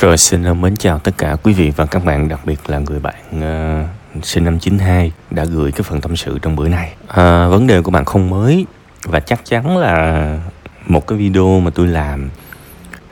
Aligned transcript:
Rồi 0.00 0.16
xin 0.16 0.44
ờ, 0.44 0.54
mến 0.54 0.76
chào 0.76 0.98
tất 0.98 1.18
cả 1.18 1.36
quý 1.42 1.52
vị 1.52 1.72
và 1.76 1.86
các 1.86 2.04
bạn, 2.04 2.28
đặc 2.28 2.40
biệt 2.44 2.70
là 2.70 2.78
người 2.78 3.00
bạn 3.00 3.14
uh, 4.16 4.24
sinh 4.24 4.44
năm 4.44 4.58
92 4.58 5.12
đã 5.30 5.44
gửi 5.44 5.72
cái 5.72 5.82
phần 5.82 6.00
tâm 6.00 6.16
sự 6.16 6.38
trong 6.42 6.56
bữa 6.56 6.68
nay. 6.68 6.92
Uh, 7.04 7.16
vấn 7.50 7.66
đề 7.66 7.82
của 7.82 7.90
bạn 7.90 8.04
không 8.04 8.30
mới 8.30 8.66
và 9.04 9.20
chắc 9.20 9.44
chắn 9.44 9.76
là 9.76 10.38
một 10.86 11.06
cái 11.06 11.18
video 11.18 11.60
mà 11.60 11.70
tôi 11.74 11.86
làm 11.86 12.30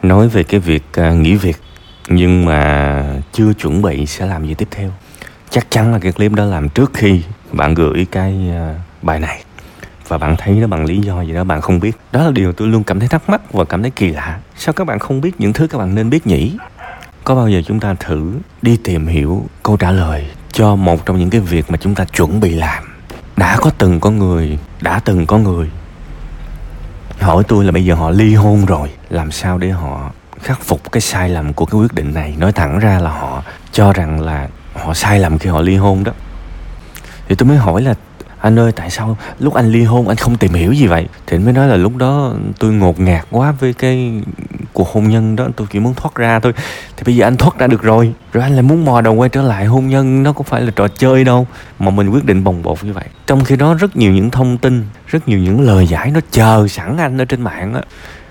nói 0.02 0.28
về 0.28 0.42
cái 0.42 0.60
việc 0.60 0.82
uh, 1.00 1.14
nghỉ 1.16 1.34
việc 1.34 1.56
nhưng 2.08 2.44
mà 2.44 3.04
chưa 3.32 3.52
chuẩn 3.52 3.82
bị 3.82 4.06
sẽ 4.06 4.26
làm 4.26 4.46
gì 4.46 4.54
tiếp 4.54 4.68
theo. 4.70 4.90
Chắc 5.50 5.70
chắn 5.70 5.92
là 5.92 5.98
cái 5.98 6.12
clip 6.12 6.32
đó 6.32 6.44
làm 6.44 6.68
trước 6.68 6.90
khi 6.94 7.22
bạn 7.52 7.74
gửi 7.74 8.06
cái 8.10 8.50
uh, 8.50 9.04
bài 9.04 9.20
này 9.20 9.42
và 10.08 10.18
bạn 10.18 10.36
thấy 10.38 10.54
nó 10.54 10.66
bằng 10.66 10.84
lý 10.84 11.00
do 11.00 11.22
gì 11.22 11.32
đó 11.32 11.44
bạn 11.44 11.60
không 11.60 11.80
biết 11.80 11.96
đó 12.12 12.24
là 12.24 12.30
điều 12.30 12.52
tôi 12.52 12.68
luôn 12.68 12.84
cảm 12.84 13.00
thấy 13.00 13.08
thắc 13.08 13.28
mắc 13.28 13.52
và 13.52 13.64
cảm 13.64 13.82
thấy 13.82 13.90
kỳ 13.90 14.08
lạ 14.08 14.38
sao 14.56 14.72
các 14.72 14.84
bạn 14.84 14.98
không 14.98 15.20
biết 15.20 15.40
những 15.40 15.52
thứ 15.52 15.66
các 15.66 15.78
bạn 15.78 15.94
nên 15.94 16.10
biết 16.10 16.26
nhỉ 16.26 16.56
có 17.28 17.34
bao 17.34 17.48
giờ 17.48 17.62
chúng 17.66 17.80
ta 17.80 17.94
thử 17.94 18.32
đi 18.62 18.76
tìm 18.76 19.06
hiểu 19.06 19.46
câu 19.62 19.76
trả 19.76 19.90
lời 19.90 20.26
cho 20.52 20.76
một 20.76 21.06
trong 21.06 21.18
những 21.18 21.30
cái 21.30 21.40
việc 21.40 21.70
mà 21.70 21.78
chúng 21.80 21.94
ta 21.94 22.04
chuẩn 22.04 22.40
bị 22.40 22.54
làm? 22.54 22.84
Đã 23.36 23.56
có 23.60 23.70
từng 23.78 24.00
có 24.00 24.10
người, 24.10 24.58
đã 24.80 25.00
từng 25.04 25.26
có 25.26 25.38
người 25.38 25.70
hỏi 27.20 27.44
tôi 27.48 27.64
là 27.64 27.72
bây 27.72 27.84
giờ 27.84 27.94
họ 27.94 28.10
ly 28.10 28.34
hôn 28.34 28.66
rồi, 28.66 28.88
làm 29.10 29.30
sao 29.30 29.58
để 29.58 29.70
họ 29.70 30.10
khắc 30.42 30.60
phục 30.62 30.92
cái 30.92 31.00
sai 31.00 31.28
lầm 31.28 31.52
của 31.52 31.66
cái 31.66 31.80
quyết 31.80 31.94
định 31.94 32.14
này? 32.14 32.34
Nói 32.38 32.52
thẳng 32.52 32.78
ra 32.78 32.98
là 32.98 33.10
họ 33.10 33.42
cho 33.72 33.92
rằng 33.92 34.20
là 34.20 34.48
họ 34.74 34.94
sai 34.94 35.18
lầm 35.20 35.38
khi 35.38 35.50
họ 35.50 35.60
ly 35.60 35.76
hôn 35.76 36.04
đó. 36.04 36.12
Thì 37.28 37.34
tôi 37.34 37.48
mới 37.48 37.56
hỏi 37.56 37.82
là, 37.82 37.94
anh 38.38 38.58
ơi, 38.58 38.72
tại 38.72 38.90
sao 38.90 39.16
lúc 39.38 39.54
anh 39.54 39.72
ly 39.72 39.82
hôn 39.82 40.08
anh 40.08 40.16
không 40.16 40.36
tìm 40.36 40.52
hiểu 40.52 40.72
gì 40.72 40.86
vậy? 40.86 41.06
Thì 41.26 41.36
anh 41.36 41.44
mới 41.44 41.52
nói 41.52 41.68
là 41.68 41.76
lúc 41.76 41.96
đó 41.96 42.32
tôi 42.58 42.72
ngột 42.72 43.00
ngạt 43.00 43.26
quá 43.30 43.52
với 43.52 43.72
cái 43.72 44.22
cuộc 44.78 44.92
hôn 44.92 45.08
nhân 45.08 45.36
đó, 45.36 45.48
tôi 45.56 45.66
chỉ 45.70 45.78
muốn 45.78 45.94
thoát 45.94 46.14
ra 46.14 46.40
thôi. 46.40 46.52
Thì 46.96 47.02
bây 47.06 47.16
giờ 47.16 47.26
anh 47.26 47.36
thoát 47.36 47.58
ra 47.58 47.66
được 47.66 47.82
rồi 47.82 48.12
rồi 48.32 48.44
anh 48.44 48.52
lại 48.52 48.62
muốn 48.62 48.84
mò 48.84 49.00
đầu 49.00 49.14
quay 49.14 49.28
trở 49.28 49.42
lại 49.42 49.66
hôn 49.66 49.88
nhân, 49.88 50.22
nó 50.22 50.32
cũng 50.32 50.46
phải 50.46 50.60
là 50.60 50.70
trò 50.76 50.88
chơi 50.88 51.24
đâu, 51.24 51.46
mà 51.78 51.90
mình 51.90 52.08
quyết 52.08 52.24
định 52.24 52.44
bồng 52.44 52.62
bột 52.62 52.84
như 52.84 52.92
vậy. 52.92 53.04
Trong 53.26 53.44
khi 53.44 53.56
đó 53.56 53.74
rất 53.74 53.96
nhiều 53.96 54.12
những 54.12 54.30
thông 54.30 54.58
tin, 54.58 54.84
rất 55.06 55.28
nhiều 55.28 55.38
những 55.38 55.60
lời 55.60 55.86
giải 55.86 56.10
nó 56.10 56.20
chờ 56.30 56.68
sẵn 56.68 56.96
anh 56.96 57.18
ở 57.18 57.24
trên 57.24 57.42
mạng 57.42 57.74
á. 57.74 57.80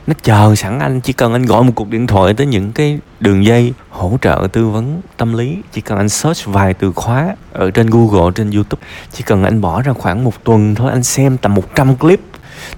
Nó 0.08 0.13
chờ 0.23 0.55
sẵn 0.55 0.80
anh, 0.80 1.02
chỉ 1.02 1.13
cần 1.13 1.33
anh 1.33 1.45
gọi 1.45 1.63
một 1.63 1.71
cuộc 1.75 1.89
điện 1.89 2.08
thoại 2.08 2.33
tới 2.33 2.47
những 2.47 2.71
cái 2.71 2.99
đường 3.19 3.45
dây 3.45 3.73
hỗ 3.89 4.17
trợ 4.21 4.47
tư 4.53 4.67
vấn 4.67 5.02
tâm 5.17 5.33
lý, 5.33 5.58
chỉ 5.73 5.81
cần 5.81 5.97
anh 5.97 6.09
search 6.09 6.45
vài 6.45 6.73
từ 6.73 6.91
khóa 6.91 7.36
ở 7.53 7.71
trên 7.71 7.88
google, 7.89 8.31
trên 8.36 8.52
youtube, 8.52 8.83
chỉ 9.11 9.23
cần 9.23 9.43
anh 9.43 9.61
bỏ 9.61 9.81
ra 9.81 9.93
khoảng 9.93 10.23
một 10.23 10.43
tuần 10.43 10.75
thôi, 10.75 10.91
anh 10.91 11.03
xem 11.03 11.38
tầm 11.38 11.55
100 11.55 11.95
clip, 11.95 12.19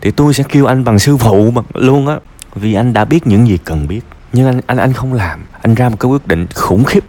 thì 0.02 0.11
tôi 0.11 0.33
sẽ 0.33 0.43
kêu 0.49 0.65
anh 0.65 0.83
bằng 0.83 0.99
sư 0.99 1.17
phụ 1.17 1.52
mà, 1.52 1.61
luôn 1.73 2.08
á 2.08 2.15
vì 2.55 2.73
anh 2.73 2.94
đã 2.94 3.05
biết 3.05 3.28
những 3.28 3.47
gì 3.47 3.58
cần 3.58 3.88
biết, 3.88 4.02
nhưng 4.33 4.47
anh 4.47 4.61
anh 4.67 4.78
anh 4.78 4.94
không 4.94 5.14
làm. 5.14 5.45
Anh 5.61 5.75
ra 5.75 5.89
một 5.89 6.00
cái 6.00 6.09
quyết 6.09 6.28
định 6.28 6.47
khủng 6.55 6.83
khiếp. 6.83 7.03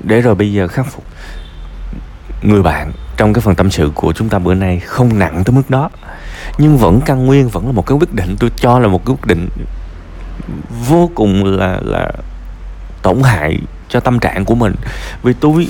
Để 0.00 0.20
rồi 0.20 0.34
bây 0.34 0.52
giờ 0.52 0.68
khắc 0.68 0.86
phục. 0.86 1.04
Người 2.42 2.62
bạn 2.62 2.92
trong 3.16 3.32
cái 3.32 3.40
phần 3.40 3.54
tâm 3.54 3.70
sự 3.70 3.90
của 3.94 4.12
chúng 4.12 4.28
ta 4.28 4.38
bữa 4.38 4.54
nay 4.54 4.80
không 4.80 5.18
nặng 5.18 5.44
tới 5.44 5.56
mức 5.56 5.70
đó, 5.70 5.90
nhưng 6.58 6.78
vẫn 6.78 7.00
căn 7.06 7.26
nguyên, 7.26 7.48
vẫn 7.48 7.66
là 7.66 7.72
một 7.72 7.86
cái 7.86 7.98
quyết 7.98 8.14
định. 8.14 8.36
Tôi 8.38 8.50
cho 8.56 8.78
là 8.78 8.88
một 8.88 9.06
cái 9.06 9.16
quyết 9.16 9.26
định 9.26 9.48
vô 10.88 11.10
cùng 11.14 11.44
là 11.44 11.80
là 11.82 12.12
tổn 13.02 13.22
hại 13.22 13.58
cho 13.88 14.00
tâm 14.00 14.18
trạng 14.18 14.44
của 14.44 14.54
mình. 14.54 14.74
Vì 15.22 15.32
tôi 15.32 15.68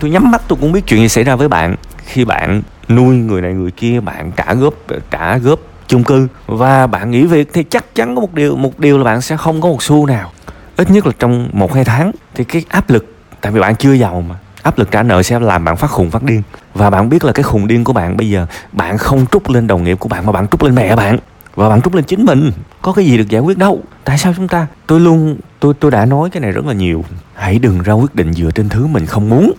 tôi 0.00 0.10
nhắm 0.10 0.30
mắt, 0.30 0.42
tôi 0.48 0.58
cũng 0.60 0.72
biết 0.72 0.86
chuyện 0.86 1.00
gì 1.00 1.08
xảy 1.08 1.24
ra 1.24 1.36
với 1.36 1.48
bạn. 1.48 1.76
Khi 2.04 2.24
bạn 2.24 2.62
nuôi 2.88 3.16
người 3.16 3.42
này, 3.42 3.52
người 3.52 3.70
kia, 3.70 4.00
bạn 4.00 4.32
trả 4.36 4.54
góp 4.54 4.74
trả 5.10 5.38
góp 5.38 5.58
chung 5.92 6.04
cư. 6.04 6.28
Và 6.46 6.86
bạn 6.86 7.10
nghỉ 7.10 7.24
việc 7.24 7.48
thì 7.52 7.62
chắc 7.62 7.94
chắn 7.94 8.14
có 8.14 8.20
một 8.20 8.34
điều 8.34 8.56
một 8.56 8.78
điều 8.78 8.98
là 8.98 9.04
bạn 9.04 9.20
sẽ 9.20 9.36
không 9.36 9.60
có 9.60 9.68
một 9.68 9.82
xu 9.82 10.06
nào. 10.06 10.30
Ít 10.76 10.90
nhất 10.90 11.06
là 11.06 11.12
trong 11.18 11.48
một, 11.52 11.74
hai 11.74 11.84
tháng. 11.84 12.12
Thì 12.34 12.44
cái 12.44 12.64
áp 12.68 12.90
lực, 12.90 13.14
tại 13.40 13.52
vì 13.52 13.60
bạn 13.60 13.76
chưa 13.76 13.92
giàu 13.92 14.24
mà, 14.28 14.34
áp 14.62 14.78
lực 14.78 14.90
trả 14.90 15.02
nợ 15.02 15.22
sẽ 15.22 15.40
làm 15.40 15.64
bạn 15.64 15.76
phát 15.76 15.90
khùng 15.90 16.10
phát 16.10 16.22
điên. 16.22 16.42
Và 16.74 16.90
bạn 16.90 17.08
biết 17.08 17.24
là 17.24 17.32
cái 17.32 17.42
khùng 17.42 17.66
điên 17.66 17.84
của 17.84 17.92
bạn 17.92 18.16
bây 18.16 18.30
giờ, 18.30 18.46
bạn 18.72 18.98
không 18.98 19.26
trút 19.26 19.50
lên 19.50 19.66
đồng 19.66 19.84
nghiệp 19.84 19.98
của 20.00 20.08
bạn 20.08 20.26
mà 20.26 20.32
bạn 20.32 20.48
trút 20.48 20.62
lên 20.62 20.74
mẹ 20.74 20.96
bạn. 20.96 21.18
Và 21.54 21.68
bạn 21.68 21.82
trút 21.82 21.94
lên 21.94 22.04
chính 22.04 22.24
mình. 22.24 22.52
Có 22.82 22.92
cái 22.92 23.04
gì 23.04 23.18
được 23.18 23.28
giải 23.28 23.40
quyết 23.40 23.58
đâu. 23.58 23.82
Tại 24.04 24.18
sao 24.18 24.34
chúng 24.36 24.48
ta? 24.48 24.66
Tôi 24.86 25.00
luôn, 25.00 25.36
tôi 25.60 25.74
tôi 25.80 25.90
đã 25.90 26.04
nói 26.04 26.30
cái 26.30 26.40
này 26.40 26.52
rất 26.52 26.66
là 26.66 26.72
nhiều. 26.72 27.04
Hãy 27.34 27.58
đừng 27.58 27.82
ra 27.82 27.92
quyết 27.92 28.14
định 28.14 28.32
dựa 28.32 28.50
trên 28.50 28.68
thứ 28.68 28.86
mình 28.86 29.06
không 29.06 29.28
muốn. 29.28 29.52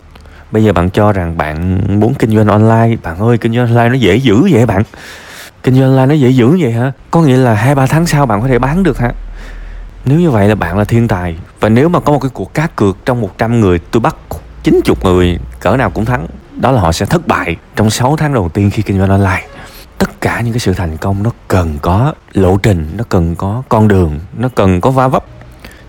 Bây 0.51 0.63
giờ 0.63 0.73
bạn 0.73 0.89
cho 0.89 1.11
rằng 1.11 1.38
bạn 1.38 1.79
muốn 2.00 2.13
kinh 2.13 2.35
doanh 2.35 2.47
online. 2.47 2.95
Bạn 3.03 3.19
ơi, 3.19 3.38
kinh 3.38 3.53
doanh 3.55 3.67
online 3.67 3.89
nó 3.89 3.95
dễ 3.95 4.15
dữ 4.15 4.47
vậy 4.51 4.65
bạn 4.65 4.83
kinh 5.63 5.75
doanh 5.75 5.90
online 5.90 6.06
nó 6.06 6.13
dễ 6.13 6.29
dữ 6.29 6.57
vậy 6.59 6.72
hả? 6.72 6.91
Có 7.12 7.22
nghĩa 7.22 7.38
là 7.38 7.53
hai, 7.53 7.75
ba 7.75 7.85
tháng 7.85 8.06
sau 8.06 8.25
bạn 8.25 8.41
có 8.41 8.47
thể 8.47 8.59
bán 8.59 8.84
được 8.84 8.97
hả? 8.97 9.12
Nếu 10.06 10.19
như 10.19 10.31
vậy 10.31 10.47
là 10.47 10.56
bạn 10.56 10.78
là 10.78 10.84
thiên 10.84 11.07
tài. 11.07 11.35
Và 11.59 11.69
nếu 11.69 11.90
mà 11.90 12.00
có 12.00 12.13
một 12.13 12.19
cái 12.19 12.31
cuộc 12.34 12.53
cá 12.53 12.68
cược 12.68 12.97
trong 13.06 13.22
100 13.22 13.62
người, 13.62 13.79
tôi 13.79 14.01
bắt 14.01 14.16
90 14.63 14.96
người, 15.03 15.40
cỡ 15.59 15.78
nào 15.78 15.90
cũng 15.90 16.06
thắng. 16.06 16.28
Đó 16.56 16.72
là 16.72 16.81
họ 16.81 16.91
sẽ 16.91 17.06
thất 17.06 17.28
bại 17.28 17.56
trong 17.75 17.90
6 17.90 18.16
tháng 18.16 18.34
đầu 18.34 18.50
tiên 18.50 18.69
khi 18.72 18.84
kinh 18.84 18.97
doanh 18.97 19.09
online. 19.09 19.47
Tất 19.97 20.22
cả 20.22 20.41
những 20.41 20.53
cái 20.53 20.59
sự 20.59 20.74
thành 20.74 20.97
công 20.97 21.24
nó 21.24 21.31
cần 21.47 21.78
có 21.81 22.13
lộ 22.34 22.57
trình, 22.57 22.91
nó 22.97 23.03
cần 23.09 23.35
có 23.35 23.63
con 23.69 23.88
đường, 23.88 24.19
nó 24.38 24.50
cần 24.56 24.81
có 24.81 24.91
va 24.91 25.07
vấp. 25.07 25.25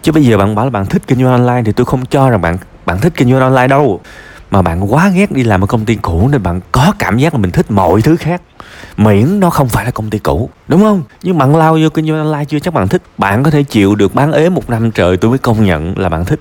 Chứ 0.03 0.13
bây 0.13 0.25
giờ 0.25 0.39
bạn 0.39 0.55
bảo 0.55 0.65
là 0.65 0.71
bạn 0.71 0.87
thích 0.87 1.03
kinh 1.07 1.19
doanh 1.19 1.33
online 1.33 1.63
thì 1.65 1.73
tôi 1.73 1.85
không 1.85 2.07
cho 2.07 2.31
rằng 2.31 2.41
bạn 2.41 2.59
bạn 2.87 3.01
thích 3.01 3.13
kinh 3.17 3.31
doanh 3.31 3.41
online 3.41 3.69
đâu 3.69 4.01
mà 4.51 4.63
bạn 4.63 4.93
quá 4.93 5.09
ghét 5.09 5.33
đi 5.33 5.43
làm 5.43 5.65
ở 5.65 5.67
công 5.67 5.85
ty 5.85 5.95
cũ 5.95 6.29
nên 6.33 6.43
bạn 6.43 6.61
có 6.73 6.93
cảm 6.99 7.19
giác 7.19 7.35
là 7.35 7.41
mình 7.41 7.51
thích 7.51 7.71
mọi 7.71 8.03
thứ 8.03 8.17
khác. 8.17 8.43
Miễn 8.97 9.41
nó 9.41 9.51
không 9.51 9.69
phải 9.69 9.85
là 9.85 9.91
công 9.91 10.11
ty 10.11 10.19
cũ, 10.19 10.51
đúng 10.69 10.81
không? 10.81 11.03
Nhưng 11.23 11.39
bạn 11.39 11.57
lao 11.57 11.79
vô 11.83 11.89
kinh 11.89 12.07
doanh 12.07 12.19
online 12.19 12.45
chưa? 12.45 12.59
Chắc 12.59 12.75
bạn 12.75 12.89
thích. 12.89 13.03
Bạn 13.19 13.43
có 13.43 13.51
thể 13.51 13.63
chịu 13.63 13.95
được 13.95 14.15
bán 14.15 14.33
ế 14.33 14.49
một 14.49 14.71
năm 14.71 14.91
trời, 14.91 15.17
tôi 15.17 15.31
mới 15.31 15.39
công 15.39 15.65
nhận 15.65 15.99
là 15.99 16.09
bạn 16.09 16.25
thích. 16.25 16.41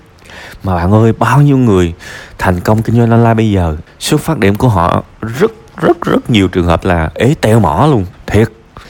Mà 0.63 0.75
bạn 0.75 0.91
ơi, 0.91 1.13
bao 1.19 1.41
nhiêu 1.41 1.57
người 1.57 1.93
thành 2.37 2.59
công 2.59 2.81
kinh 2.81 2.95
doanh 2.95 3.11
online 3.11 3.33
bây 3.33 3.51
giờ? 3.51 3.77
Xuất 3.99 4.21
phát 4.21 4.39
điểm 4.39 4.55
của 4.55 4.69
họ, 4.69 5.03
rất 5.21 5.51
rất 5.81 6.01
rất 6.01 6.29
nhiều 6.29 6.47
trường 6.47 6.65
hợp 6.65 6.85
là 6.85 7.09
ế 7.15 7.35
teo 7.41 7.59
mỏ 7.59 7.87
luôn. 7.91 8.05
Thiệt. 8.27 8.47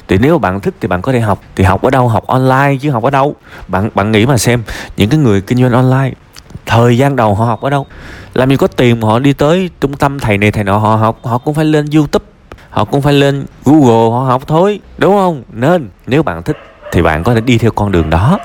Thì 0.07 0.17
nếu 0.17 0.39
bạn 0.39 0.59
thích 0.59 0.73
thì 0.81 0.87
bạn 0.87 1.01
có 1.01 1.11
thể 1.11 1.19
học. 1.19 1.41
Thì 1.55 1.63
học 1.63 1.81
ở 1.81 1.89
đâu? 1.89 2.07
Học 2.07 2.27
online 2.27 2.77
chứ 2.81 2.91
học 2.91 3.03
ở 3.03 3.09
đâu? 3.09 3.35
Bạn 3.67 3.89
bạn 3.95 4.11
nghĩ 4.11 4.25
mà 4.25 4.37
xem, 4.37 4.63
những 4.97 5.09
cái 5.09 5.19
người 5.19 5.41
kinh 5.41 5.57
doanh 5.57 5.71
online 5.71 6.11
thời 6.65 6.97
gian 6.97 7.15
đầu 7.15 7.35
họ 7.35 7.45
học 7.45 7.61
ở 7.61 7.69
đâu? 7.69 7.85
Làm 8.33 8.49
gì 8.49 8.57
có 8.57 8.67
tiền 8.67 8.99
mà 8.99 9.07
họ 9.07 9.19
đi 9.19 9.33
tới 9.33 9.69
trung 9.81 9.93
tâm 9.93 10.19
thầy 10.19 10.37
này, 10.37 10.51
thầy 10.51 10.63
nọ, 10.63 10.77
họ 10.77 10.95
học, 10.95 11.19
họ 11.23 11.37
cũng 11.37 11.53
phải 11.53 11.65
lên 11.65 11.85
youtube, 11.95 12.25
họ 12.69 12.85
cũng 12.85 13.01
phải 13.01 13.13
lên 13.13 13.45
google 13.65 14.11
họ 14.11 14.25
học 14.25 14.43
thôi, 14.47 14.79
đúng 14.97 15.15
không? 15.15 15.43
Nên, 15.51 15.89
nếu 16.07 16.23
bạn 16.23 16.43
thích 16.43 16.57
thì 16.91 17.01
bạn 17.01 17.23
có 17.23 17.33
thể 17.33 17.41
đi 17.41 17.57
theo 17.57 17.71
con 17.71 17.91
đường 17.91 18.09
đó. 18.09 18.39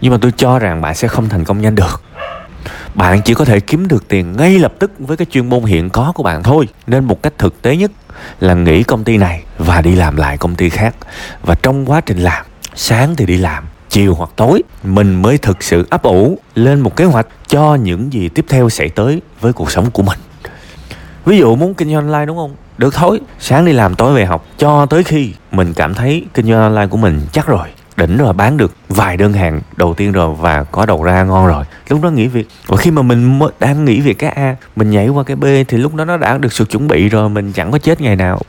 Nhưng 0.00 0.12
mà 0.12 0.18
tôi 0.20 0.32
cho 0.36 0.58
rằng 0.58 0.80
bạn 0.80 0.94
sẽ 0.94 1.08
không 1.08 1.28
thành 1.28 1.44
công 1.44 1.60
nhanh 1.60 1.74
được. 1.74 2.02
Bạn 2.94 3.22
chỉ 3.22 3.34
có 3.34 3.44
thể 3.44 3.60
kiếm 3.60 3.88
được 3.88 4.08
tiền 4.08 4.36
ngay 4.36 4.58
lập 4.58 4.72
tức 4.78 4.90
với 4.98 5.16
cái 5.16 5.26
chuyên 5.30 5.48
môn 5.48 5.62
hiện 5.62 5.90
có 5.90 6.12
của 6.14 6.22
bạn 6.22 6.42
thôi. 6.42 6.68
Nên 6.86 7.04
một 7.04 7.22
cách 7.22 7.32
thực 7.38 7.62
tế 7.62 7.76
nhất 7.76 7.90
là 8.40 8.54
nghỉ 8.54 8.82
công 8.82 9.04
ty 9.04 9.16
này 9.16 9.42
và 9.58 9.80
đi 9.80 9.94
làm 9.94 10.16
lại 10.16 10.38
công 10.38 10.54
ty 10.54 10.70
khác. 10.70 10.94
Và 11.42 11.54
trong 11.62 11.90
quá 11.90 12.00
trình 12.00 12.18
làm, 12.18 12.46
sáng 12.74 13.16
thì 13.16 13.26
đi 13.26 13.36
làm 13.36 13.64
chiều 13.96 14.14
hoặc 14.14 14.30
tối, 14.36 14.62
mình 14.84 15.22
mới 15.22 15.38
thực 15.38 15.62
sự 15.62 15.86
ấp 15.90 16.02
ủ 16.02 16.38
lên 16.54 16.80
một 16.80 16.96
kế 16.96 17.04
hoạch 17.04 17.26
cho 17.48 17.74
những 17.74 18.12
gì 18.12 18.28
tiếp 18.28 18.44
theo 18.48 18.68
sẽ 18.68 18.88
tới 18.88 19.22
với 19.40 19.52
cuộc 19.52 19.70
sống 19.70 19.90
của 19.90 20.02
mình. 20.02 20.18
Ví 21.24 21.38
dụ 21.38 21.56
muốn 21.56 21.74
kinh 21.74 21.88
doanh 21.88 21.96
online 21.96 22.26
đúng 22.26 22.36
không? 22.36 22.54
Được 22.78 22.94
thôi, 22.94 23.20
sáng 23.38 23.64
đi 23.64 23.72
làm, 23.72 23.94
tối 23.94 24.14
về 24.14 24.24
học. 24.24 24.46
Cho 24.58 24.86
tới 24.86 25.04
khi 25.04 25.32
mình 25.52 25.74
cảm 25.74 25.94
thấy 25.94 26.24
kinh 26.34 26.46
doanh 26.46 26.60
online 26.60 26.86
của 26.86 26.96
mình 26.96 27.20
chắc 27.32 27.46
rồi, 27.46 27.68
đỉnh 27.96 28.16
rồi, 28.16 28.32
bán 28.32 28.56
được 28.56 28.72
vài 28.88 29.16
đơn 29.16 29.32
hàng 29.32 29.60
đầu 29.76 29.94
tiên 29.94 30.12
rồi 30.12 30.34
và 30.40 30.64
có 30.64 30.86
đầu 30.86 31.02
ra 31.02 31.24
ngon 31.24 31.46
rồi, 31.46 31.64
lúc 31.88 32.02
đó 32.02 32.10
nghỉ 32.10 32.26
việc. 32.26 32.48
Và 32.66 32.76
khi 32.76 32.90
mà 32.90 33.02
mình 33.02 33.40
đang 33.60 33.84
nghỉ 33.84 34.00
việc 34.00 34.18
cái 34.18 34.30
a, 34.30 34.56
mình 34.76 34.90
nhảy 34.90 35.08
qua 35.08 35.24
cái 35.24 35.36
b 35.36 35.44
thì 35.68 35.78
lúc 35.78 35.94
đó 35.94 36.04
nó 36.04 36.16
đã 36.16 36.38
được 36.38 36.52
sự 36.52 36.64
chuẩn 36.64 36.88
bị 36.88 37.08
rồi, 37.08 37.28
mình 37.28 37.52
chẳng 37.52 37.70
có 37.70 37.78
chết 37.78 38.00
ngày 38.00 38.16
nào. 38.16 38.40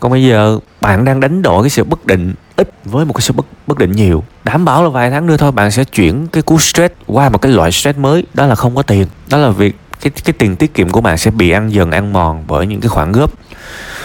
Còn 0.00 0.12
bây 0.12 0.24
giờ 0.24 0.58
bạn 0.80 1.04
đang 1.04 1.20
đánh 1.20 1.42
đổi 1.42 1.62
cái 1.62 1.70
sự 1.70 1.84
bất 1.84 2.06
định 2.06 2.34
ít 2.56 2.70
với 2.84 3.04
một 3.04 3.12
cái 3.12 3.22
sự 3.22 3.32
bất 3.32 3.46
bất 3.66 3.78
định 3.78 3.92
nhiều. 3.92 4.24
Đảm 4.44 4.64
bảo 4.64 4.82
là 4.82 4.88
vài 4.88 5.10
tháng 5.10 5.26
nữa 5.26 5.36
thôi, 5.36 5.52
bạn 5.52 5.70
sẽ 5.70 5.84
chuyển 5.84 6.26
cái 6.26 6.42
cú 6.42 6.58
stress 6.58 6.94
qua 7.06 7.28
một 7.28 7.38
cái 7.38 7.52
loại 7.52 7.72
stress 7.72 7.98
mới. 7.98 8.24
Đó 8.34 8.46
là 8.46 8.54
không 8.54 8.76
có 8.76 8.82
tiền. 8.82 9.06
Đó 9.30 9.38
là 9.38 9.48
việc, 9.48 9.76
cái 10.00 10.10
cái 10.24 10.32
tiền 10.38 10.56
tiết 10.56 10.74
kiệm 10.74 10.88
của 10.88 11.00
bạn 11.00 11.18
sẽ 11.18 11.30
bị 11.30 11.50
ăn 11.50 11.72
dần, 11.72 11.90
ăn 11.90 12.12
mòn 12.12 12.44
bởi 12.46 12.66
những 12.66 12.80
cái 12.80 12.88
khoản 12.88 13.12
góp. 13.12 13.32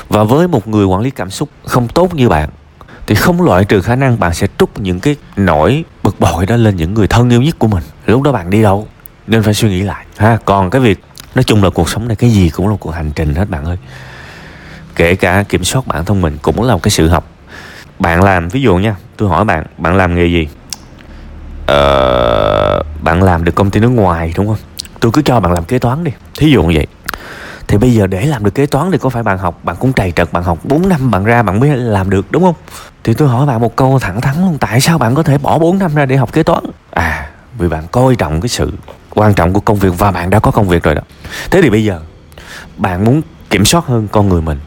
Và 0.10 0.24
với 0.24 0.48
một 0.48 0.68
người 0.68 0.86
quản 0.86 1.02
lý 1.02 1.10
cảm 1.10 1.30
xúc 1.30 1.50
không 1.66 1.88
tốt 1.88 2.16
như 2.16 2.30
bạn, 2.30 2.50
thì 3.08 3.16
không 3.16 3.42
loại 3.42 3.66
trừ 3.66 3.82
khả 3.82 3.96
năng 3.96 4.20
bạn 4.20 4.34
sẽ 4.34 4.48
trút 4.58 4.70
những 4.80 5.00
cái 5.00 5.16
nỗi 5.36 5.84
bực 6.04 6.20
bội 6.20 6.46
đó 6.46 6.56
lên 6.56 6.76
những 6.76 6.94
người 6.94 7.08
thân 7.08 7.30
yêu 7.30 7.42
nhất 7.42 7.56
của 7.60 7.68
mình. 7.68 7.84
Lúc 8.06 8.22
đó 8.22 8.32
bạn 8.32 8.50
đi 8.50 8.62
đâu 8.62 8.88
nên 9.28 9.44
phải 9.44 9.54
suy 9.54 9.70
nghĩ 9.70 9.82
lại. 9.82 10.06
Ha, 10.18 10.38
còn 10.46 10.70
cái 10.70 10.82
việc, 10.82 11.00
nói 11.36 11.44
chung 11.44 11.64
là 11.64 11.70
cuộc 11.70 11.90
sống 11.90 12.08
này 12.08 12.16
cái 12.16 12.30
gì 12.30 12.50
cũng 12.50 12.68
là 12.68 12.72
một 12.72 12.80
cuộc 12.80 12.92
hành 12.92 13.12
trình 13.16 13.36
hết 13.36 13.50
bạn 13.50 13.66
ơi. 13.66 13.78
Kể 14.96 15.16
cả 15.16 15.44
kiểm 15.50 15.64
soát 15.64 15.88
bản 15.88 16.06
thân 16.06 16.22
mình 16.22 16.38
cũng 16.42 16.64
là 16.64 16.74
một 16.74 16.84
cái 16.84 16.92
sự 16.92 17.08
học 17.08 17.30
bạn 18.02 18.24
làm 18.24 18.50
ví 18.50 18.62
dụ 18.62 18.78
nha 18.78 18.96
tôi 19.18 19.30
hỏi 19.30 19.46
bạn 19.46 19.66
bạn 19.78 19.96
làm 19.96 20.16
nghề 20.16 20.26
gì? 20.26 20.48
Ờ, 21.66 22.84
bạn 23.02 23.24
làm 23.24 23.44
được 23.44 23.56
công 23.56 23.72
ty 23.72 23.80
nước 23.80 23.90
ngoài 23.90 24.34
đúng 24.36 24.48
không? 24.48 24.58
Tôi 25.00 25.12
cứ 25.12 25.22
cho 25.22 25.40
bạn 25.40 25.52
làm 25.52 25.64
kế 25.64 25.80
toán 25.80 26.04
đi. 26.04 26.12
Thí 26.38 26.52
dụ 26.52 26.64
như 26.64 26.74
vậy. 26.76 26.88
Thì 27.68 27.78
bây 27.78 27.94
giờ 27.94 28.08
để 28.08 28.26
làm 28.26 28.44
được 28.44 28.56
kế 28.56 28.66
toán 28.66 28.92
thì 28.92 28.98
có 28.98 29.10
phải 29.10 29.24
bạn 29.24 29.38
học 29.38 29.60
bạn 29.64 29.76
cũng 29.80 29.94
trầy 29.94 30.12
trật 30.16 30.34
bạn 30.34 30.44
học 30.44 30.58
4 30.64 30.90
năm 30.90 31.12
bạn 31.12 31.24
ra 31.24 31.44
bạn 31.44 31.60
mới 31.60 31.70
làm 31.70 32.10
được 32.10 32.26
đúng 32.32 32.44
không? 32.44 32.56
Thì 33.04 33.14
tôi 33.14 33.28
hỏi 33.28 33.46
bạn 33.46 33.62
một 33.62 33.76
câu 33.76 34.00
thẳng 34.00 34.22
thắn 34.22 34.42
luôn 34.42 34.58
tại 34.60 34.82
sao 34.82 34.98
bạn 34.98 35.16
có 35.16 35.24
thể 35.24 35.38
bỏ 35.38 35.58
4 35.58 35.80
năm 35.80 35.96
ra 35.96 36.06
để 36.06 36.18
học 36.18 36.34
kế 36.34 36.44
toán? 36.44 36.64
À 36.92 37.30
vì 37.58 37.68
bạn 37.68 37.84
coi 37.92 38.16
trọng 38.16 38.42
cái 38.42 38.50
sự 38.50 38.72
quan 39.10 39.34
trọng 39.34 39.54
của 39.54 39.60
công 39.60 39.78
việc 39.78 39.94
và 39.98 40.12
bạn 40.12 40.30
đã 40.30 40.40
có 40.40 40.52
công 40.52 40.68
việc 40.68 40.84
rồi 40.84 40.96
đó. 40.96 41.02
Thế 41.52 41.62
thì 41.62 41.70
bây 41.70 41.84
giờ 41.84 42.00
bạn 42.78 43.06
muốn 43.06 43.22
kiểm 43.50 43.66
soát 43.66 43.86
hơn 43.86 44.08
con 44.12 44.30
người 44.30 44.42
mình 44.42 44.60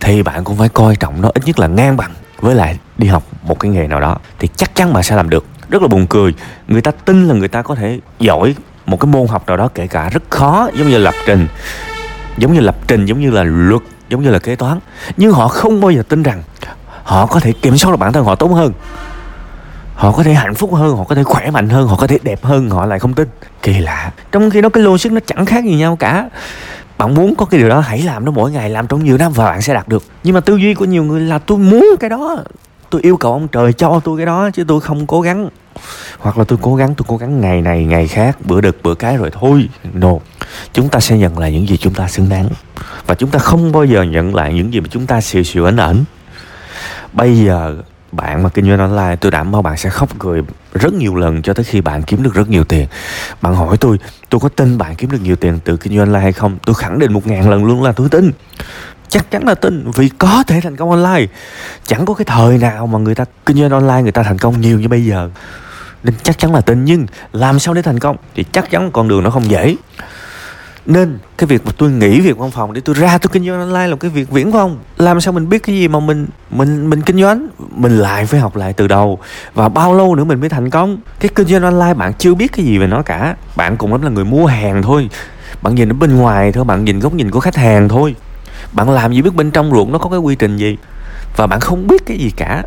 thì 0.00 0.22
bạn 0.22 0.44
cũng 0.44 0.56
phải 0.56 0.68
coi 0.68 0.96
trọng 0.96 1.22
nó 1.22 1.30
ít 1.34 1.46
nhất 1.46 1.58
là 1.58 1.66
ngang 1.66 1.96
bằng 1.96 2.10
với 2.42 2.54
lại 2.54 2.78
đi 2.98 3.06
học 3.08 3.22
một 3.42 3.60
cái 3.60 3.70
nghề 3.70 3.86
nào 3.86 4.00
đó 4.00 4.16
thì 4.38 4.48
chắc 4.56 4.74
chắn 4.74 4.92
bạn 4.92 5.02
sẽ 5.02 5.16
làm 5.16 5.30
được. 5.30 5.46
Rất 5.68 5.82
là 5.82 5.88
buồn 5.88 6.06
cười, 6.06 6.34
người 6.68 6.80
ta 6.80 6.90
tin 6.90 7.28
là 7.28 7.34
người 7.34 7.48
ta 7.48 7.62
có 7.62 7.74
thể 7.74 8.00
giỏi 8.18 8.54
một 8.86 9.00
cái 9.00 9.06
môn 9.06 9.28
học 9.28 9.46
nào 9.46 9.56
đó 9.56 9.68
kể 9.74 9.86
cả 9.86 10.08
rất 10.08 10.22
khó, 10.30 10.68
giống 10.74 10.88
như 10.88 10.98
lập 10.98 11.14
trình. 11.26 11.48
Giống 12.38 12.52
như 12.52 12.60
lập 12.60 12.76
trình, 12.86 13.06
giống 13.06 13.20
như 13.20 13.30
là 13.30 13.42
luật, 13.42 13.82
giống 14.08 14.22
như 14.22 14.30
là 14.30 14.38
kế 14.38 14.56
toán. 14.56 14.78
Nhưng 15.16 15.32
họ 15.32 15.48
không 15.48 15.80
bao 15.80 15.90
giờ 15.90 16.02
tin 16.08 16.22
rằng 16.22 16.42
họ 17.02 17.26
có 17.26 17.40
thể 17.40 17.52
kiểm 17.52 17.76
soát 17.76 17.90
được 17.90 17.96
bản 17.96 18.12
thân 18.12 18.24
họ 18.24 18.34
tốt 18.34 18.48
hơn. 18.48 18.72
Họ 19.94 20.12
có 20.12 20.22
thể 20.22 20.34
hạnh 20.34 20.54
phúc 20.54 20.74
hơn, 20.74 20.96
họ 20.96 21.04
có 21.04 21.14
thể 21.14 21.22
khỏe 21.24 21.50
mạnh 21.50 21.68
hơn, 21.68 21.88
họ 21.88 21.96
có 21.96 22.06
thể 22.06 22.18
đẹp 22.22 22.44
hơn, 22.44 22.70
họ 22.70 22.86
lại 22.86 22.98
không 22.98 23.14
tin. 23.14 23.28
Kỳ 23.62 23.78
lạ. 23.78 24.10
Trong 24.32 24.50
khi 24.50 24.60
đó 24.60 24.68
cái 24.68 24.82
logic 24.82 25.12
nó 25.12 25.20
chẳng 25.26 25.46
khác 25.46 25.64
gì 25.64 25.74
nhau 25.74 25.96
cả 25.96 26.28
bạn 27.02 27.14
muốn 27.14 27.34
có 27.34 27.44
cái 27.44 27.60
điều 27.60 27.68
đó, 27.68 27.80
hãy 27.80 28.02
làm 28.02 28.24
nó 28.24 28.32
mỗi 28.32 28.50
ngày, 28.50 28.70
làm 28.70 28.86
trong 28.86 29.04
nhiều 29.04 29.18
năm 29.18 29.32
và 29.32 29.44
bạn 29.44 29.62
sẽ 29.62 29.74
đạt 29.74 29.88
được. 29.88 30.04
Nhưng 30.24 30.34
mà 30.34 30.40
tư 30.40 30.56
duy 30.56 30.74
của 30.74 30.84
nhiều 30.84 31.04
người 31.04 31.20
là 31.20 31.38
tôi 31.38 31.58
muốn 31.58 31.86
cái 32.00 32.10
đó. 32.10 32.36
Tôi 32.90 33.00
yêu 33.00 33.16
cầu 33.16 33.32
ông 33.32 33.48
trời 33.48 33.72
cho 33.72 34.00
tôi 34.04 34.16
cái 34.16 34.26
đó, 34.26 34.50
chứ 34.50 34.64
tôi 34.68 34.80
không 34.80 35.06
cố 35.06 35.20
gắng. 35.20 35.48
Hoặc 36.18 36.38
là 36.38 36.44
tôi 36.44 36.58
cố 36.62 36.74
gắng, 36.74 36.94
tôi 36.94 37.04
cố 37.08 37.16
gắng 37.16 37.40
ngày 37.40 37.62
này, 37.62 37.84
ngày 37.84 38.08
khác, 38.08 38.38
bữa 38.44 38.60
đực 38.60 38.82
bữa 38.82 38.94
cái 38.94 39.16
rồi 39.16 39.30
thôi. 39.40 39.68
No. 39.92 40.12
Chúng 40.72 40.88
ta 40.88 41.00
sẽ 41.00 41.18
nhận 41.18 41.38
lại 41.38 41.52
những 41.52 41.68
gì 41.68 41.76
chúng 41.76 41.94
ta 41.94 42.08
xứng 42.08 42.28
đáng. 42.28 42.48
Và 43.06 43.14
chúng 43.14 43.30
ta 43.30 43.38
không 43.38 43.72
bao 43.72 43.84
giờ 43.84 44.02
nhận 44.02 44.34
lại 44.34 44.54
những 44.54 44.72
gì 44.72 44.80
mà 44.80 44.86
chúng 44.90 45.06
ta 45.06 45.20
xìu 45.20 45.42
xìu 45.42 45.64
ẩn 45.64 45.76
ẩn 45.76 46.04
bây 47.12 47.36
giờ 47.36 47.76
bạn 48.12 48.42
mà 48.42 48.48
kinh 48.48 48.66
doanh 48.66 48.78
online, 48.78 49.16
tôi 49.16 49.30
đảm 49.30 49.52
bảo 49.52 49.62
bạn 49.62 49.76
sẽ 49.76 49.90
khóc 49.90 50.08
cười 50.18 50.42
rất 50.74 50.94
nhiều 50.94 51.16
lần 51.16 51.42
cho 51.42 51.54
tới 51.54 51.64
khi 51.64 51.80
bạn 51.80 52.02
kiếm 52.02 52.22
được 52.22 52.34
rất 52.34 52.48
nhiều 52.48 52.64
tiền. 52.64 52.86
Bạn 53.42 53.54
hỏi 53.54 53.76
tôi 53.76 53.98
tôi 54.30 54.40
có 54.40 54.48
tin 54.48 54.78
bạn 54.78 54.94
kiếm 54.94 55.10
được 55.10 55.20
nhiều 55.22 55.36
tiền 55.36 55.58
từ 55.64 55.76
kinh 55.76 55.96
doanh 55.96 56.06
online 56.06 56.22
hay 56.22 56.32
không? 56.32 56.58
Tôi 56.66 56.74
khẳng 56.74 56.98
định 56.98 57.12
một 57.12 57.26
ngàn 57.26 57.50
lần 57.50 57.64
luôn 57.64 57.82
là 57.82 57.92
tôi 57.92 58.08
tin. 58.08 58.32
Chắc 59.08 59.30
chắn 59.30 59.46
là 59.46 59.54
tin, 59.54 59.90
vì 59.94 60.08
có 60.08 60.44
thể 60.46 60.60
thành 60.60 60.76
công 60.76 60.90
online. 60.90 61.26
Chẳng 61.86 62.06
có 62.06 62.14
cái 62.14 62.24
thời 62.24 62.58
nào 62.58 62.86
mà 62.86 62.98
người 62.98 63.14
ta 63.14 63.24
kinh 63.46 63.56
doanh 63.56 63.70
online 63.70 64.02
người 64.02 64.12
ta 64.12 64.22
thành 64.22 64.38
công 64.38 64.60
nhiều 64.60 64.80
như 64.80 64.88
bây 64.88 65.04
giờ. 65.04 65.30
Nên 66.02 66.14
chắc 66.22 66.38
chắn 66.38 66.54
là 66.54 66.60
tin, 66.60 66.84
nhưng 66.84 67.06
làm 67.32 67.58
sao 67.58 67.74
để 67.74 67.82
thành 67.82 67.98
công 67.98 68.16
thì 68.34 68.44
chắc 68.52 68.70
chắn 68.70 68.90
con 68.92 69.08
đường 69.08 69.22
nó 69.22 69.30
không 69.30 69.50
dễ 69.50 69.76
nên, 70.86 71.18
cái 71.38 71.46
việc 71.46 71.66
mà 71.66 71.72
tôi 71.78 71.90
nghỉ 71.90 72.20
việc 72.20 72.38
văn 72.38 72.50
phòng 72.50 72.72
để 72.72 72.80
tôi 72.84 72.94
ra 72.94 73.18
tôi 73.18 73.30
kinh 73.32 73.46
doanh 73.46 73.60
online 73.60 73.86
là 73.86 73.96
cái 73.96 74.10
việc 74.10 74.30
viễn 74.30 74.50
vông. 74.50 74.78
Làm 74.96 75.20
sao 75.20 75.32
mình 75.32 75.48
biết 75.48 75.62
cái 75.62 75.76
gì 75.76 75.88
mà 75.88 76.00
mình 76.00 76.26
mình 76.50 76.90
mình 76.90 77.02
kinh 77.02 77.20
doanh? 77.20 77.48
Mình 77.76 77.98
lại 77.98 78.26
phải 78.26 78.40
học 78.40 78.56
lại 78.56 78.72
từ 78.72 78.88
đầu. 78.88 79.18
Và 79.54 79.68
bao 79.68 79.94
lâu 79.94 80.14
nữa 80.14 80.24
mình 80.24 80.40
mới 80.40 80.48
thành 80.48 80.70
công? 80.70 80.98
Cái 81.20 81.30
kinh 81.34 81.46
doanh 81.46 81.62
online 81.62 81.94
bạn 81.94 82.12
chưa 82.18 82.34
biết 82.34 82.52
cái 82.52 82.66
gì 82.66 82.78
về 82.78 82.86
nó 82.86 83.02
cả. 83.02 83.36
Bạn 83.56 83.76
cùng 83.76 83.92
lắm 83.92 84.02
là 84.02 84.10
người 84.10 84.24
mua 84.24 84.46
hàng 84.46 84.82
thôi. 84.82 85.08
Bạn 85.62 85.74
nhìn 85.74 85.92
ở 85.92 85.94
bên 85.94 86.16
ngoài 86.16 86.52
thôi, 86.52 86.64
bạn 86.64 86.84
nhìn 86.84 87.00
góc 87.00 87.14
nhìn 87.14 87.30
của 87.30 87.40
khách 87.40 87.56
hàng 87.56 87.88
thôi. 87.88 88.14
Bạn 88.72 88.90
làm 88.90 89.12
gì 89.12 89.22
biết 89.22 89.34
bên 89.34 89.50
trong 89.50 89.70
ruộng 89.70 89.92
nó 89.92 89.98
có 89.98 90.10
cái 90.10 90.18
quy 90.18 90.34
trình 90.34 90.56
gì? 90.56 90.76
Và 91.36 91.46
bạn 91.46 91.60
không 91.60 91.86
biết 91.86 92.06
cái 92.06 92.16
gì 92.16 92.30
cả. 92.36 92.62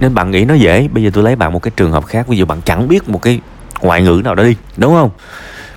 Nên 0.00 0.14
bạn 0.14 0.30
nghĩ 0.30 0.44
nó 0.44 0.54
dễ. 0.54 0.88
Bây 0.88 1.02
giờ 1.02 1.10
tôi 1.12 1.24
lấy 1.24 1.36
bạn 1.36 1.52
một 1.52 1.62
cái 1.62 1.70
trường 1.76 1.92
hợp 1.92 2.06
khác. 2.06 2.28
Ví 2.28 2.36
dụ 2.36 2.44
bạn 2.44 2.60
chẳng 2.64 2.88
biết 2.88 3.08
một 3.08 3.22
cái 3.22 3.40
ngoại 3.80 4.02
ngữ 4.02 4.20
nào 4.24 4.34
đó 4.34 4.42
đi. 4.42 4.56
Đúng 4.76 4.94
không? 4.94 5.10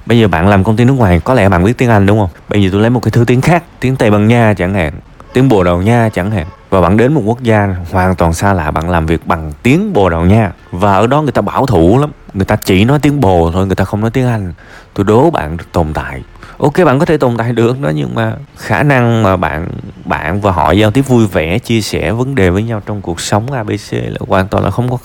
Bây 0.05 0.19
giờ 0.19 0.27
bạn 0.27 0.47
làm 0.47 0.63
công 0.63 0.75
ty 0.75 0.85
nước 0.85 0.93
ngoài, 0.93 1.19
có 1.23 1.33
lẽ 1.33 1.49
bạn 1.49 1.63
biết 1.63 1.77
tiếng 1.77 1.89
anh, 1.89 2.05
đúng 2.05 2.19
không? 2.19 2.29
Bây 2.49 2.63
giờ 2.63 2.69
tôi 2.71 2.81
lấy 2.81 2.89
một 2.89 2.99
cái 2.99 3.11
thứ 3.11 3.25
tiếng 3.27 3.41
khác, 3.41 3.63
tiếng 3.79 3.95
tây 3.95 4.11
ban 4.11 4.27
nha 4.27 4.53
chẳng 4.57 4.73
hạn, 4.73 4.93
tiếng 5.33 5.49
bồ 5.49 5.63
đào 5.63 5.81
nha 5.81 6.09
chẳng 6.13 6.31
hạn. 6.31 6.45
Và 6.69 6.81
bạn 6.81 6.97
đến 6.97 7.13
một 7.13 7.21
quốc 7.25 7.41
gia 7.41 7.75
hoàn 7.91 8.15
toàn 8.15 8.33
xa 8.33 8.53
lạ, 8.53 8.71
bạn 8.71 8.89
làm 8.89 9.05
việc 9.05 9.27
bằng 9.27 9.51
tiếng 9.63 9.93
bồ 9.93 10.09
đào 10.09 10.25
nha. 10.25 10.51
Và 10.71 10.95
ở 10.95 11.07
đó 11.07 11.21
người 11.21 11.31
ta 11.31 11.41
bảo 11.41 11.65
thủ 11.65 11.97
lắm, 11.99 12.11
người 12.33 12.45
ta 12.45 12.55
chỉ 12.55 12.85
nói 12.85 12.99
tiếng 12.99 13.21
bồ 13.21 13.51
thôi, 13.51 13.65
người 13.65 13.75
ta 13.75 13.85
không 13.85 14.01
nói 14.01 14.09
tiếng 14.11 14.27
anh. 14.27 14.53
Tôi 14.93 15.03
đố 15.03 15.29
bạn 15.29 15.57
tồn 15.71 15.93
tại 15.93 16.21
ok, 16.61 16.73
bạn 16.85 16.99
có 16.99 17.05
thể 17.05 17.17
tồn 17.17 17.37
tại 17.37 17.53
được 17.53 17.81
đó, 17.81 17.89
nhưng 17.95 18.15
mà 18.15 18.33
khả 18.57 18.83
năng 18.83 19.23
mà 19.23 19.37
bạn 19.37 19.67
bạn 20.05 20.41
và 20.41 20.51
họ 20.51 20.71
giao 20.71 20.91
tiếp 20.91 21.01
vui 21.01 21.27
vẻ, 21.27 21.59
chia 21.59 21.81
sẻ 21.81 22.11
vấn 22.11 22.35
đề 22.35 22.49
với 22.49 22.63
nhau 22.63 22.81
trong 22.85 23.01
cuộc 23.01 23.21
sống 23.21 23.51
abc 23.51 23.93
là 23.93 24.17
hoàn 24.27 24.47
toàn 24.47 24.63
là 24.63 24.71
không 24.71 24.89
có 24.89 24.97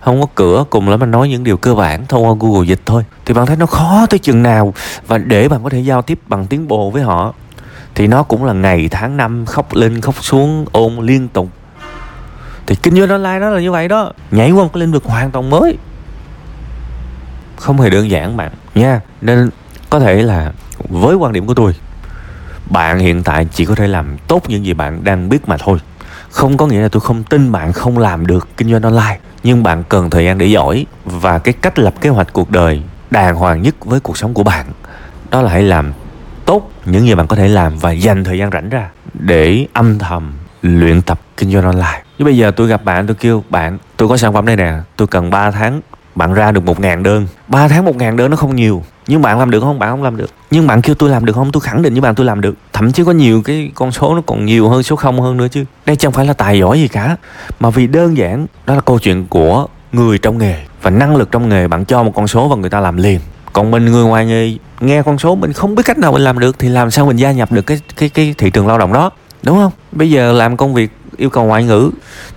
không 0.00 0.20
có 0.20 0.26
cửa, 0.34 0.64
cùng 0.70 0.88
lắm 0.88 1.00
mà 1.00 1.06
nói 1.06 1.28
những 1.28 1.44
điều 1.44 1.56
cơ 1.56 1.74
bản 1.74 2.06
thông 2.06 2.24
qua 2.26 2.34
google 2.40 2.66
dịch 2.66 2.80
thôi. 2.86 3.04
Thì 3.24 3.34
bạn 3.34 3.46
thấy 3.46 3.56
nó 3.56 3.66
khó 3.66 4.06
tới 4.10 4.18
chừng 4.18 4.42
nào, 4.42 4.74
và 5.06 5.18
để 5.18 5.48
bạn 5.48 5.64
có 5.64 5.70
thể 5.70 5.80
giao 5.80 6.02
tiếp 6.02 6.18
bằng 6.26 6.46
tiếng 6.46 6.68
bồ 6.68 6.90
với 6.90 7.02
họ, 7.02 7.34
thì 7.94 8.06
nó 8.06 8.22
cũng 8.22 8.44
là 8.44 8.52
ngày, 8.52 8.88
tháng 8.90 9.16
năm, 9.16 9.46
khóc 9.46 9.74
lên 9.74 10.00
khóc 10.00 10.14
xuống, 10.24 10.66
ôn 10.72 10.96
liên 11.00 11.28
tục. 11.28 11.48
Thì 12.66 12.74
kinh 12.82 12.96
doanh 12.96 13.08
online 13.08 13.38
nó 13.38 13.50
là 13.50 13.60
như 13.60 13.72
vậy 13.72 13.88
đó, 13.88 14.12
nhảy 14.30 14.50
qua 14.50 14.62
một 14.62 14.70
cái 14.72 14.80
lĩnh 14.80 14.92
vực 14.92 15.04
hoàn 15.04 15.30
toàn 15.30 15.50
mới. 15.50 15.76
Không 17.56 17.80
hề 17.80 17.90
đơn 17.90 18.10
giản 18.10 18.36
bạn 18.36 18.52
nha. 18.74 19.00
Nên 19.20 19.50
có 19.90 20.00
thể 20.00 20.22
là 20.22 20.52
với 20.94 21.14
quan 21.14 21.32
điểm 21.32 21.46
của 21.46 21.54
tôi 21.54 21.74
bạn 22.70 22.98
hiện 22.98 23.22
tại 23.22 23.46
chỉ 23.52 23.64
có 23.64 23.74
thể 23.74 23.86
làm 23.86 24.16
tốt 24.28 24.42
những 24.48 24.64
gì 24.64 24.74
bạn 24.74 25.04
đang 25.04 25.28
biết 25.28 25.48
mà 25.48 25.56
thôi. 25.56 25.78
Không 26.30 26.56
có 26.56 26.66
nghĩa 26.66 26.80
là 26.80 26.88
tôi 26.88 27.00
không 27.00 27.22
tin 27.22 27.52
bạn 27.52 27.72
không 27.72 27.98
làm 27.98 28.26
được 28.26 28.48
kinh 28.56 28.70
doanh 28.70 28.82
online 28.82 29.18
nhưng 29.42 29.62
bạn 29.62 29.84
cần 29.88 30.10
thời 30.10 30.24
gian 30.24 30.38
để 30.38 30.46
giỏi 30.46 30.86
và 31.04 31.38
cái 31.38 31.54
cách 31.54 31.78
lập 31.78 31.94
kế 32.00 32.08
hoạch 32.08 32.32
cuộc 32.32 32.50
đời 32.50 32.82
đàng 33.10 33.34
hoàng 33.34 33.62
nhất 33.62 33.84
với 33.84 34.00
cuộc 34.00 34.18
sống 34.18 34.34
của 34.34 34.42
bạn. 34.42 34.66
Đó 35.30 35.42
là 35.42 35.50
hãy 35.50 35.62
làm 35.62 35.92
tốt 36.44 36.70
những 36.84 37.06
gì 37.06 37.14
bạn 37.14 37.26
có 37.26 37.36
thể 37.36 37.48
làm 37.48 37.78
và 37.78 37.90
dành 37.90 38.24
thời 38.24 38.38
gian 38.38 38.50
rảnh 38.50 38.68
ra 38.68 38.90
để 39.14 39.66
âm 39.72 39.98
thầm 39.98 40.32
luyện 40.62 41.02
tập 41.02 41.20
kinh 41.36 41.52
doanh 41.52 41.64
online. 41.64 42.02
Chứ 42.18 42.24
bây 42.24 42.36
giờ 42.36 42.50
tôi 42.50 42.68
gặp 42.68 42.84
bạn 42.84 43.06
tôi 43.06 43.16
kêu 43.20 43.44
bạn 43.50 43.78
tôi 43.96 44.08
có 44.08 44.16
sản 44.16 44.32
phẩm 44.32 44.46
đây 44.46 44.56
nè, 44.56 44.74
tôi 44.96 45.08
cần 45.08 45.30
3 45.30 45.50
tháng 45.50 45.80
bạn 46.14 46.34
ra 46.34 46.52
được 46.52 46.64
một 46.64 46.80
ngàn 46.80 47.02
đơn. 47.02 47.26
3 47.48 47.68
tháng 47.68 47.84
một 47.84 47.96
ngàn 47.96 48.16
đơn 48.16 48.30
nó 48.30 48.36
không 48.36 48.56
nhiều 48.56 48.84
nhưng 49.06 49.22
bạn 49.22 49.38
làm 49.38 49.50
được 49.50 49.60
không? 49.60 49.78
Bạn 49.78 49.90
không 49.90 50.02
làm 50.02 50.16
được. 50.16 50.30
Nhưng 50.50 50.66
bạn 50.66 50.82
kêu 50.82 50.94
tôi 50.94 51.10
làm 51.10 51.24
được 51.24 51.32
không? 51.32 51.52
Tôi 51.52 51.60
khẳng 51.60 51.82
định 51.82 51.94
với 51.94 52.00
bạn 52.00 52.14
tôi 52.14 52.26
làm 52.26 52.40
được. 52.40 52.54
Thậm 52.72 52.92
chí 52.92 53.04
có 53.04 53.12
nhiều 53.12 53.42
cái 53.42 53.70
con 53.74 53.92
số 53.92 54.14
nó 54.14 54.22
còn 54.26 54.46
nhiều 54.46 54.68
hơn, 54.68 54.82
số 54.82 54.96
không 54.96 55.20
hơn 55.20 55.36
nữa 55.36 55.48
chứ. 55.50 55.64
Đây 55.86 55.96
chẳng 55.96 56.12
phải 56.12 56.26
là 56.26 56.32
tài 56.32 56.58
giỏi 56.58 56.80
gì 56.80 56.88
cả. 56.88 57.16
Mà 57.60 57.70
vì 57.70 57.86
đơn 57.86 58.16
giản, 58.16 58.46
đó 58.66 58.74
là 58.74 58.80
câu 58.80 58.98
chuyện 58.98 59.26
của 59.26 59.66
người 59.92 60.18
trong 60.18 60.38
nghề. 60.38 60.56
Và 60.82 60.90
năng 60.90 61.16
lực 61.16 61.32
trong 61.32 61.48
nghề, 61.48 61.68
bạn 61.68 61.84
cho 61.84 62.02
một 62.02 62.12
con 62.14 62.28
số 62.28 62.48
và 62.48 62.56
người 62.56 62.70
ta 62.70 62.80
làm 62.80 62.96
liền. 62.96 63.20
Còn 63.52 63.70
mình, 63.70 63.84
người 63.84 64.04
ngoài 64.04 64.26
nghề, 64.26 64.56
nghe 64.80 65.02
con 65.02 65.18
số, 65.18 65.34
mình 65.34 65.52
không 65.52 65.74
biết 65.74 65.82
cách 65.86 65.98
nào 65.98 66.12
mình 66.12 66.22
làm 66.22 66.38
được, 66.38 66.58
thì 66.58 66.68
làm 66.68 66.90
sao 66.90 67.06
mình 67.06 67.16
gia 67.16 67.32
nhập 67.32 67.52
được 67.52 67.62
cái 67.62 67.80
cái 67.96 68.08
cái 68.08 68.34
thị 68.38 68.50
trường 68.50 68.66
lao 68.66 68.78
động 68.78 68.92
đó? 68.92 69.10
Đúng 69.42 69.56
không? 69.56 69.72
Bây 69.92 70.10
giờ 70.10 70.32
làm 70.32 70.56
công 70.56 70.74
việc 70.74 70.90
yêu 71.16 71.30
cầu 71.30 71.44
ngoại 71.44 71.64
ngữ, 71.64 71.90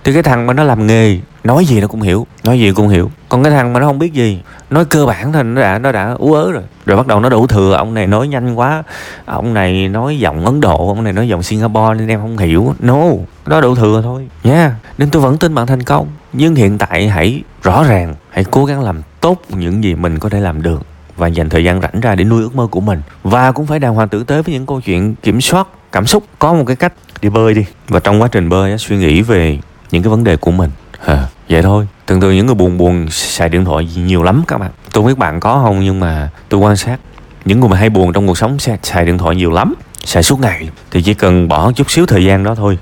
thì 0.04 0.12
cái 0.12 0.22
thằng 0.22 0.46
mà 0.46 0.52
nó 0.52 0.64
làm 0.64 0.86
nghề 0.86 1.18
nói 1.44 1.64
gì 1.64 1.80
nó 1.80 1.86
cũng 1.86 2.02
hiểu, 2.02 2.26
nói 2.44 2.60
gì 2.60 2.72
cũng 2.72 2.88
hiểu. 2.88 3.10
Còn 3.28 3.42
cái 3.42 3.52
thằng 3.52 3.72
mà 3.72 3.80
nó 3.80 3.86
không 3.86 3.98
biết 3.98 4.12
gì, 4.12 4.40
nói 4.70 4.84
cơ 4.84 5.06
bản 5.06 5.32
thôi, 5.32 5.44
nó 5.44 5.60
đã 5.60 5.78
nó 5.78 5.92
đã 5.92 6.14
ú 6.18 6.32
ớ 6.32 6.52
rồi. 6.52 6.62
Rồi 6.86 6.96
bắt 6.96 7.06
đầu 7.06 7.20
nó 7.20 7.28
đủ 7.28 7.46
thừa, 7.46 7.74
ông 7.74 7.94
này 7.94 8.06
nói 8.06 8.28
nhanh 8.28 8.54
quá. 8.54 8.82
Ông 9.24 9.54
này 9.54 9.88
nói 9.88 10.18
giọng 10.18 10.46
ấn 10.46 10.60
độ, 10.60 10.88
ông 10.88 11.04
này 11.04 11.12
nói 11.12 11.28
giọng 11.28 11.42
singapore 11.42 11.94
nên 11.98 12.08
em 12.08 12.20
không 12.20 12.38
hiểu. 12.38 12.74
No 12.78 13.04
đó 13.46 13.60
đủ 13.60 13.74
thừa 13.74 14.00
thôi. 14.04 14.28
Nha 14.44 14.54
yeah. 14.54 14.72
nên 14.98 15.10
tôi 15.10 15.22
vẫn 15.22 15.38
tin 15.38 15.54
bạn 15.54 15.66
thành 15.66 15.82
công. 15.82 16.08
Nhưng 16.32 16.54
hiện 16.54 16.78
tại 16.78 17.08
hãy 17.08 17.42
rõ 17.62 17.84
ràng, 17.84 18.14
hãy 18.30 18.44
cố 18.44 18.64
gắng 18.64 18.82
làm 18.82 19.02
tốt 19.20 19.42
những 19.48 19.84
gì 19.84 19.94
mình 19.94 20.18
có 20.18 20.28
thể 20.28 20.40
làm 20.40 20.62
được 20.62 20.82
và 21.16 21.26
dành 21.26 21.48
thời 21.48 21.64
gian 21.64 21.80
rảnh 21.80 22.00
ra 22.00 22.14
để 22.14 22.24
nuôi 22.24 22.42
ước 22.42 22.54
mơ 22.54 22.66
của 22.70 22.80
mình. 22.80 23.02
Và 23.22 23.52
cũng 23.52 23.66
phải 23.66 23.78
đàng 23.78 23.94
hoàng 23.94 24.08
tử 24.08 24.24
tế 24.24 24.42
với 24.42 24.54
những 24.54 24.66
câu 24.66 24.80
chuyện 24.80 25.14
kiểm 25.14 25.40
soát, 25.40 25.68
cảm 25.92 26.06
xúc. 26.06 26.24
Có 26.38 26.54
một 26.54 26.64
cái 26.66 26.76
cách 26.76 26.92
đi 27.22 27.28
bơi 27.28 27.54
đi. 27.54 27.64
Và 27.88 28.00
trong 28.00 28.22
quá 28.22 28.28
trình 28.32 28.48
bơi 28.48 28.78
suy 28.78 28.96
nghĩ 28.96 29.22
về 29.22 29.58
những 29.90 30.02
cái 30.02 30.10
vấn 30.10 30.24
đề 30.24 30.36
của 30.36 30.50
mình 30.50 30.70
à, 31.06 31.26
vậy 31.48 31.62
thôi. 31.62 31.86
Thường 32.06 32.20
thường 32.20 32.36
những 32.36 32.46
người 32.46 32.54
buồn 32.54 32.78
buồn 32.78 33.10
xài 33.10 33.48
điện 33.48 33.64
thoại 33.64 33.88
nhiều 33.96 34.22
lắm 34.22 34.42
các 34.48 34.58
bạn. 34.58 34.70
Tôi 34.92 35.04
biết 35.04 35.18
bạn 35.18 35.40
có 35.40 35.60
không 35.64 35.80
nhưng 35.80 36.00
mà 36.00 36.30
tôi 36.48 36.60
quan 36.60 36.76
sát. 36.76 36.96
Những 37.44 37.60
người 37.60 37.68
mà 37.68 37.76
hay 37.76 37.90
buồn 37.90 38.12
trong 38.12 38.26
cuộc 38.26 38.38
sống 38.38 38.58
sẽ 38.58 38.76
xài 38.82 39.04
điện 39.04 39.18
thoại 39.18 39.36
nhiều 39.36 39.50
lắm 39.50 39.74
xài 40.04 40.22
suốt 40.22 40.40
ngày. 40.40 40.70
Thì 40.90 41.02
chỉ 41.02 41.14
cần 41.14 41.48
bỏ 41.48 41.72
chút 41.72 41.90
xíu 41.90 42.06
thời 42.06 42.24
gian 42.24 42.44
đó 42.44 42.54
thôi. 42.54 42.78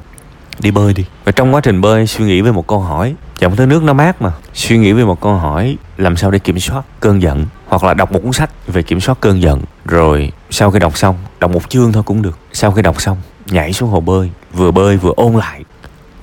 Đi 0.58 0.70
bơi 0.70 0.94
đi. 0.94 1.04
Và 1.25 1.32
trong 1.32 1.54
quá 1.54 1.61
trình 1.61 1.80
bơi 1.80 2.06
suy 2.06 2.25
nghĩ 2.25 2.40
về 2.40 2.52
một 2.52 2.66
câu 2.66 2.80
hỏi. 2.80 3.14
Dòng 3.40 3.56
thứ 3.56 3.66
nước 3.66 3.82
nó 3.82 3.92
mát 3.92 4.23
mà. 4.23 4.32
Suy 4.54 4.78
nghĩ 4.78 4.92
về 4.92 5.04
một 5.04 5.20
câu 5.20 5.35
hỏi 5.35 5.76
làm 5.96 6.16
sao 6.16 6.30
để 6.30 6.38
kiểm 6.38 6.61
soát 6.61 6.82
cơn 7.00 7.23
giận? 7.23 7.46
Hoặc 7.66 7.85
là 7.85 7.94
đọc 7.94 8.12
một 8.12 8.20
cuốn 8.23 8.32
sách 8.32 8.50
về 8.66 8.82
kiểm 8.82 9.00
soát 9.00 9.18
cơn 9.20 9.42
giận. 9.42 9.62
Rồi 9.85 10.32
sau 10.50 10.70
khi 10.70 10.78
đọc 10.78 10.96
xong 10.96 11.16
đọc 11.40 11.50
một 11.50 11.70
chương 11.70 11.92
thôi 11.92 12.02
cũng 12.06 12.23
được. 12.23 12.38
Sau 12.52 12.70
khi 12.70 12.82
đọc 12.82 13.00
xong 13.00 13.16
nhảy 13.46 13.73
xuống 13.73 13.90
hồ 13.90 14.00
bơi. 14.00 14.30
Vừa 14.52 14.70
bơi 14.70 14.96
vừa 14.96 15.12
ôn 15.16 15.35
lại 15.35 15.64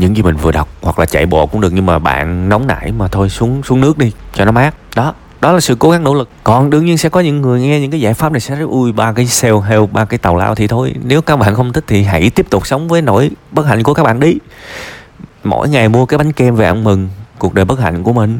những 0.03 0.15
gì 0.15 0.23
mình 0.23 0.35
vừa 0.35 0.51
đọc 0.51 0.69
hoặc 0.81 0.99
là 0.99 1.05
chạy 1.05 1.25
bộ 1.25 1.47
cũng 1.47 1.61
được, 1.61 1.73
nhưng 1.73 1.85
mà 1.85 1.99
bạn 1.99 2.49
nóng 2.49 2.67
nảy 2.67 2.91
mà 2.91 3.07
thôi, 3.07 3.29
xuống 3.29 3.63
xuống 3.63 3.81
nước 3.81 3.97
đi, 3.97 4.11
cho 4.33 4.45
nó 4.45 4.51
mát. 4.51 4.75
Đó 4.95 5.13
đó 5.41 5.51
là 5.51 5.59
sự 5.59 5.75
cố 5.79 5.91
gắng 5.91 6.03
nỗ 6.03 6.13
lực. 6.13 6.29
Còn 6.43 6.69
đương 6.69 6.85
nhiên 6.85 6.97
sẽ 6.97 7.09
có 7.09 7.19
những 7.19 7.41
người 7.41 7.61
nghe 7.61 7.79
những 7.79 7.91
cái 7.91 8.01
giải 8.01 8.13
pháp 8.13 8.31
này 8.31 8.39
sẽ 8.39 8.55
nói 8.55 8.63
ui, 8.63 8.91
ba 8.91 9.13
cái 9.13 9.27
sale 9.27 9.59
heo, 9.67 9.89
ba 9.91 10.05
cái 10.05 10.17
tàu 10.17 10.35
lao 10.35 10.55
thì 10.55 10.67
thôi. 10.67 10.93
Nếu 11.03 11.21
các 11.21 11.35
bạn 11.35 11.55
không 11.55 11.73
thích 11.73 11.83
thì 11.87 12.03
hãy 12.03 12.29
tiếp 12.29 12.49
tục 12.49 12.67
sống 12.67 12.87
với 12.87 13.01
nỗi 13.01 13.31
bất 13.51 13.65
hạnh 13.65 13.83
của 13.83 13.93
các 13.93 14.03
bạn 14.03 14.19
đi. 14.19 14.33
Mỗi 15.43 15.69
ngày 15.69 15.89
mua 15.89 16.05
cái 16.05 16.17
bánh 16.17 16.31
kem 16.31 16.55
về 16.55 16.65
ăn 16.65 16.83
mừng, 16.83 17.09
cuộc 17.37 17.53
đời 17.53 17.65
bất 17.65 17.79
hạnh 17.79 18.03
của 18.03 18.13
mình. 18.13 18.39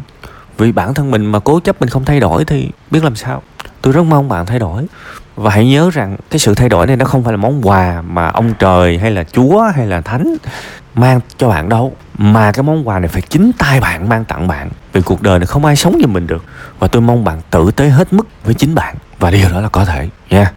Vì 0.58 0.72
bản 0.72 0.94
thân 0.94 1.12
mình 1.12 1.26
mà 1.26 1.40
cố 1.40 1.60
chấp 1.60 1.80
mình 1.80 1.90
không 1.90 2.06
thay 2.06 2.20
đổi 2.20 2.46
thì 2.46 2.70
biết 2.92 3.04
làm 3.04 3.16
sao 3.16 3.42
tôi 3.84 3.94
rất 3.94 4.04
mong 4.04 4.30
bạn 4.30 4.46
thay 4.46 4.60
đổi. 4.60 4.86
Và 5.36 5.52
hãy 5.52 5.66
nhớ 5.66 5.90
rằng 5.94 6.18
cái 6.30 6.40
sự 6.40 6.56
thay 6.56 6.70
đổi 6.70 6.88
này 6.88 6.96
nó 6.96 7.06
không 7.06 7.24
phải 7.24 7.34
là 7.34 7.38
món 7.38 7.68
quà 7.68 8.02
mà 8.02 8.28
ông 8.28 8.54
trời 8.60 8.98
hay 8.98 9.12
là 9.12 9.24
chúa 9.24 9.62
hay 9.76 9.88
là 9.88 10.02
thánh 10.02 10.36
mang 10.96 11.20
cho 11.38 11.50
bạn 11.50 11.70
đâu, 11.70 11.96
mà 12.18 12.52
cái 12.52 12.64
món 12.64 12.88
quà 12.88 13.00
này 13.00 13.08
phải 13.08 13.22
chính 13.22 13.52
tay 13.58 13.80
bạn, 13.80 14.10
mang 14.10 14.26
tặng 14.26 14.48
bạn. 14.48 14.70
Vì 14.94 15.02
cuộc 15.02 15.22
đời 15.22 15.40
này 15.40 15.46
không 15.46 15.66
ai 15.66 15.76
sống 15.76 15.98
như 15.98 16.08
mình 16.08 16.28
được. 16.28 16.44
Và 16.80 16.88
tôi 16.88 17.02
mong 17.02 17.24
bạn 17.24 17.42
tử 17.50 17.72
tế 17.76 17.90
hết 17.90 18.14
mức 18.14 18.28
với 18.44 18.54
chính 18.54 18.76
bạn. 18.76 18.96
Và 19.20 19.32
điều 19.32 19.50
đó 19.50 19.62
là 19.62 19.70
có 19.70 19.86
thể 19.86 20.10
nha. 20.30 20.52